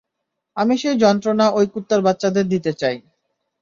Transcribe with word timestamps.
আমি 0.57 0.73
সেই 0.77 0.97
যন্ত্রণা 1.03 1.45
ওই 1.51 1.65
কুত্তার 1.73 2.01
বাচ্চাদের 2.01 2.45
দিতে 2.53 2.71
চাই। 2.73 2.97